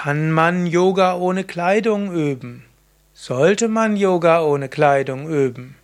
Kann 0.00 0.30
man 0.30 0.68
Yoga 0.68 1.16
ohne 1.16 1.42
Kleidung 1.42 2.12
üben? 2.12 2.64
Sollte 3.14 3.66
man 3.66 3.96
Yoga 3.96 4.42
ohne 4.42 4.68
Kleidung 4.68 5.28
üben? 5.28 5.74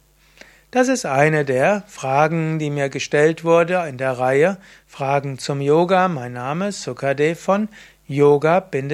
Das 0.71 0.87
ist 0.87 1.05
eine 1.05 1.45
der 1.45 1.83
Fragen, 1.89 2.61
die 2.61 2.71
mir 2.71 2.91
gestellt 2.91 3.43
wurde 3.43 3.85
in 3.89 3.99
der 3.99 4.13
Reihe 4.13 4.59
Fragen 4.87 5.41
zum 5.41 5.61
Yoga. 5.61 6.07
Mein 6.07 6.35
Name 6.35 6.69
ist 6.69 6.83
Sukadev 6.83 7.41
von 7.41 7.69
yoga-vidya.de. 8.07 8.85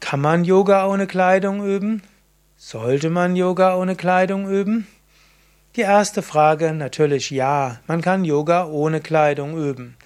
Kann 0.00 0.20
man 0.20 0.44
Yoga 0.44 0.86
ohne 0.88 1.06
Kleidung 1.06 1.66
üben? 1.66 2.02
Sollte 2.58 3.08
man 3.08 3.34
Yoga 3.34 3.76
ohne 3.76 3.96
Kleidung 3.96 4.46
üben? 4.46 4.86
Die 5.74 5.80
erste 5.80 6.20
Frage 6.20 6.74
natürlich 6.74 7.30
ja, 7.30 7.80
man 7.86 8.02
kann 8.02 8.26
Yoga 8.26 8.66
ohne 8.66 9.00
Kleidung 9.00 9.56
üben. 9.56 9.96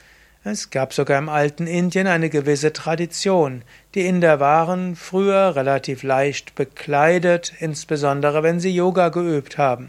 Es 0.45 0.71
gab 0.71 0.93
sogar 0.93 1.21
im 1.21 1.29
alten 1.29 1.69
Indien 1.69 2.09
eine 2.09 2.29
gewisse 2.29 2.73
Tradition. 2.73 3.63
Die 3.95 4.07
Inder 4.07 4.41
waren 4.41 4.97
früher 4.97 5.55
relativ 5.55 6.03
leicht 6.03 6.57
bekleidet, 6.57 7.53
insbesondere 7.61 8.43
wenn 8.43 8.59
sie 8.59 8.75
Yoga 8.75 9.11
geübt 9.11 9.57
haben. 9.57 9.87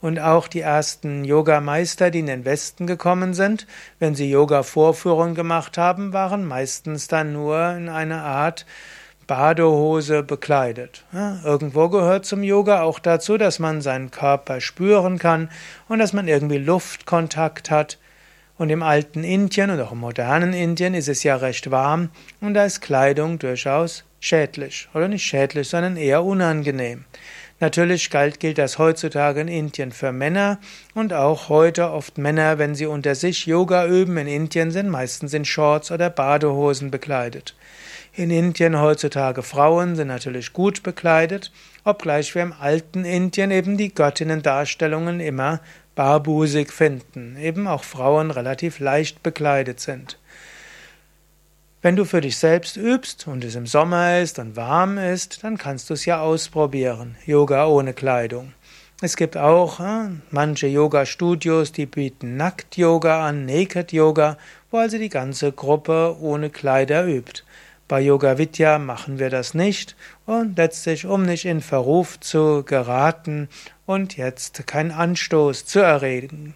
Und 0.00 0.18
auch 0.18 0.48
die 0.48 0.62
ersten 0.62 1.24
Yogameister, 1.24 2.10
die 2.10 2.18
in 2.18 2.26
den 2.26 2.44
Westen 2.44 2.88
gekommen 2.88 3.34
sind, 3.34 3.68
wenn 4.00 4.16
sie 4.16 4.28
Yoga-Vorführungen 4.28 5.36
gemacht 5.36 5.78
haben, 5.78 6.12
waren 6.12 6.44
meistens 6.44 7.06
dann 7.06 7.32
nur 7.32 7.76
in 7.76 7.88
einer 7.88 8.24
Art 8.24 8.66
Badehose 9.28 10.24
bekleidet. 10.24 11.04
Ja, 11.12 11.38
irgendwo 11.44 11.88
gehört 11.88 12.26
zum 12.26 12.42
Yoga 12.42 12.82
auch 12.82 12.98
dazu, 12.98 13.38
dass 13.38 13.60
man 13.60 13.80
seinen 13.80 14.10
Körper 14.10 14.60
spüren 14.60 15.18
kann 15.18 15.50
und 15.88 16.00
dass 16.00 16.12
man 16.12 16.26
irgendwie 16.26 16.58
Luftkontakt 16.58 17.70
hat. 17.70 17.98
Und 18.56 18.70
im 18.70 18.82
alten 18.82 19.24
Indien 19.24 19.70
und 19.70 19.80
auch 19.80 19.92
im 19.92 19.98
modernen 19.98 20.52
Indien 20.52 20.94
ist 20.94 21.08
es 21.08 21.24
ja 21.24 21.36
recht 21.36 21.70
warm 21.70 22.10
und 22.40 22.54
da 22.54 22.64
ist 22.64 22.80
Kleidung 22.80 23.38
durchaus 23.38 24.04
schädlich. 24.20 24.88
Oder 24.94 25.08
nicht 25.08 25.24
schädlich, 25.24 25.68
sondern 25.68 25.96
eher 25.96 26.22
unangenehm. 26.22 27.04
Natürlich 27.60 28.10
galt, 28.10 28.40
gilt 28.40 28.58
das 28.58 28.78
heutzutage 28.78 29.40
in 29.40 29.48
Indien 29.48 29.92
für 29.92 30.12
Männer 30.12 30.58
und 30.94 31.12
auch 31.12 31.48
heute 31.48 31.90
oft 31.90 32.18
Männer, 32.18 32.58
wenn 32.58 32.74
sie 32.74 32.86
unter 32.86 33.14
sich 33.14 33.46
Yoga 33.46 33.86
üben 33.86 34.16
in 34.18 34.26
Indien, 34.26 34.70
sind 34.70 34.88
meistens 34.88 35.34
in 35.34 35.44
Shorts 35.44 35.90
oder 35.90 36.10
Badehosen 36.10 36.90
bekleidet. 36.90 37.54
In 38.12 38.30
Indien 38.30 38.80
heutzutage 38.80 39.42
Frauen 39.42 39.96
sind 39.96 40.08
natürlich 40.08 40.52
gut 40.52 40.82
bekleidet, 40.82 41.52
obgleich 41.84 42.34
wir 42.34 42.42
im 42.42 42.52
alten 42.52 43.04
Indien 43.04 43.50
eben 43.50 43.76
die 43.76 43.92
Göttinnen-Darstellungen 43.92 45.20
immer 45.20 45.60
barbusig 45.94 46.72
finden, 46.72 47.36
eben 47.36 47.66
auch 47.66 47.84
Frauen 47.84 48.30
relativ 48.30 48.78
leicht 48.78 49.22
bekleidet 49.22 49.80
sind. 49.80 50.18
Wenn 51.82 51.96
du 51.96 52.06
für 52.06 52.22
dich 52.22 52.38
selbst 52.38 52.78
übst 52.78 53.28
und 53.28 53.44
es 53.44 53.56
im 53.56 53.66
Sommer 53.66 54.18
ist 54.20 54.38
und 54.38 54.56
warm 54.56 54.96
ist, 54.96 55.44
dann 55.44 55.58
kannst 55.58 55.90
du 55.90 55.94
es 55.94 56.06
ja 56.06 56.20
ausprobieren. 56.20 57.16
Yoga 57.26 57.66
ohne 57.66 57.92
Kleidung. 57.92 58.54
Es 59.02 59.16
gibt 59.16 59.36
auch 59.36 59.80
äh, 59.80 60.08
manche 60.30 60.66
Yoga-Studios, 60.66 61.72
die 61.72 61.84
bieten 61.84 62.38
Nackt-Yoga 62.38 63.26
an, 63.26 63.44
Naked-Yoga, 63.44 64.38
wo 64.70 64.78
also 64.78 64.96
die 64.96 65.10
ganze 65.10 65.52
Gruppe 65.52 66.16
ohne 66.20 66.48
Kleider 66.48 67.06
übt. 67.06 67.42
Bei 67.86 68.00
Yoga 68.00 68.38
Vidya 68.38 68.78
machen 68.78 69.18
wir 69.18 69.28
das 69.28 69.52
nicht 69.52 69.94
und 70.24 70.56
letztlich, 70.56 71.04
um 71.04 71.26
nicht 71.26 71.44
in 71.44 71.60
Verruf 71.60 72.18
zu 72.18 72.62
geraten 72.64 73.48
und 73.84 74.16
jetzt 74.16 74.66
keinen 74.66 74.90
Anstoß 74.90 75.66
zu 75.66 75.80
erregen. 75.80 76.54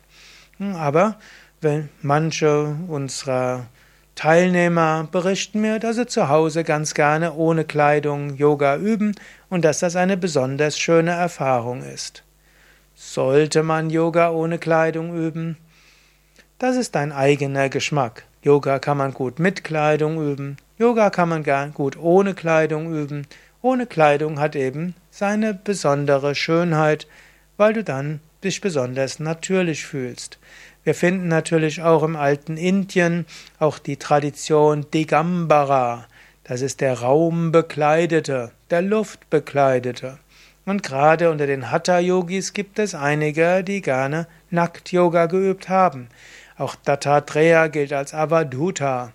Hm, 0.56 0.75
aber 0.75 1.17
wenn 1.61 1.91
manche 2.01 2.75
unserer 2.89 3.67
Teilnehmer 4.15 5.06
berichten 5.12 5.61
mir, 5.61 5.79
dass 5.79 5.97
sie 5.97 6.06
zu 6.06 6.31
Hause 6.31 6.65
ganz 6.65 6.95
gerne 6.95 7.34
ohne 7.34 7.65
Kleidung 7.65 8.34
Yoga 8.34 8.77
üben 8.77 9.15
und 9.51 9.67
dass 9.67 9.81
das 9.81 9.97
eine 9.97 10.17
besonders 10.17 10.78
schöne 10.78 11.10
Erfahrung 11.10 11.83
ist. 11.83 12.25
Sollte 12.95 13.62
man 13.62 13.91
Yoga 13.91 14.31
ohne 14.31 14.59
Kleidung 14.59 15.15
üben? 15.15 15.59
Das 16.59 16.77
ist 16.77 16.95
dein 16.95 17.12
eigener 17.12 17.69
Geschmack. 17.69 18.25
Yoga 18.43 18.78
kann 18.78 18.97
man 18.97 19.12
gut 19.12 19.39
mit 19.39 19.62
Kleidung 19.62 20.21
üben, 20.21 20.56
Yoga 20.78 21.11
kann 21.11 21.28
man 21.28 21.43
gern 21.43 21.75
gut 21.75 21.97
ohne 21.97 22.34
Kleidung 22.34 22.94
üben. 22.94 23.27
Ohne 23.62 23.87
Kleidung 23.87 24.39
hat 24.39 24.55
eben 24.55 24.94
seine 25.11 25.53
besondere 25.53 26.37
Schönheit, 26.37 27.09
weil 27.56 27.72
du 27.72 27.83
dann 27.83 28.21
dich 28.44 28.61
besonders 28.61 29.19
natürlich 29.19 29.84
fühlst. 29.84 30.39
Wir 30.84 30.94
finden 30.94 31.27
natürlich 31.27 31.83
auch 31.83 32.05
im 32.05 32.15
alten 32.15 32.56
Indien 32.56 33.27
auch 33.59 33.81
die 33.81 33.97
Tradition 33.97 34.87
Digambara. 34.94 36.06
Das 36.44 36.62
ist 36.62 36.81
der 36.81 37.00
Raumbekleidete, 37.00 38.53
der 38.71 38.83
Luftbekleidete. 38.83 40.19
Und 40.65 40.83
gerade 40.84 41.31
unter 41.31 41.47
den 41.49 41.72
Hatha-Yogis 41.72 42.53
gibt 42.53 42.78
es 42.78 42.95
einige, 42.95 43.65
die 43.65 43.83
gerne 43.83 44.28
Nackt-Yoga 44.50 45.27
geübt 45.27 45.69
haben. 45.69 46.09
Auch 46.56 46.75
Dattatreya 46.77 47.66
gilt 47.66 47.93
als 47.93 48.15
Avadhuta. 48.15 49.12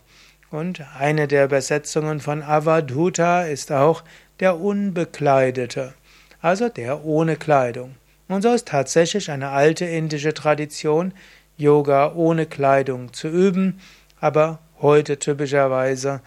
Und 0.53 0.84
eine 1.00 1.28
der 1.28 1.46
Übersetzungen 1.46 2.19
von 2.19 2.44
Avadhuta 2.44 3.41
ist 3.41 3.72
auch 3.72 4.03
der 4.40 4.59
Unbekleidete, 4.59 5.96
also 6.41 6.69
der 6.69 7.03
ohne 7.06 7.38
Kleidung. 7.38 7.96
Und 8.28 8.44
so 8.44 8.53
ist 8.53 8.68
tatsächlich 8.68 9.31
eine 9.31 9.50
alte 9.50 9.86
indische 9.86 10.36
Tradition, 10.36 11.16
Yoga 11.58 12.13
ohne 12.13 12.46
Kleidung 12.46 13.13
zu 13.13 13.30
üben, 13.30 13.80
aber 14.19 14.59
heute 14.80 15.18
typischerweise 15.18 16.22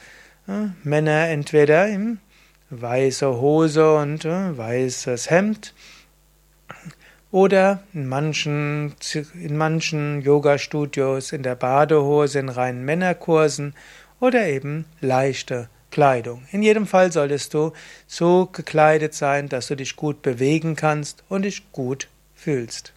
äh, 0.48 0.70
Männer 0.82 1.28
entweder 1.28 1.86
in 1.86 2.19
weiße 2.70 3.28
Hose 3.41 3.94
und 3.94 4.25
äh, 4.25 4.59
weißes 4.59 5.31
Hemd 5.31 5.72
oder 7.31 7.84
in 7.94 8.09
manchen, 8.09 8.97
in 9.34 9.56
manchen 9.56 10.20
Yoga-Studios 10.20 11.31
in 11.31 11.44
der 11.44 11.54
Badehose 11.54 12.41
in 12.41 12.48
reinen 12.48 12.84
Männerkursen 12.84 13.75
oder 14.21 14.47
eben 14.47 14.87
leichte 15.00 15.69
Kleidung. 15.91 16.43
In 16.53 16.62
jedem 16.62 16.87
Fall 16.87 17.12
solltest 17.12 17.54
du 17.54 17.72
so 18.06 18.47
gekleidet 18.47 19.15
sein, 19.15 19.49
dass 19.49 19.69
du 19.69 19.77
dich 19.77 19.97
gut 19.97 20.22
bewegen 20.22 20.77
kannst 20.77 21.25
und 21.28 21.43
dich 21.43 21.72
gut 21.72 22.09
fühlst. 22.34 22.93